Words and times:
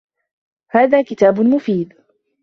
هَذَا 0.69 1.01
كِتَابٌ 1.01 1.39
مُفِيدٌ. 1.39 1.93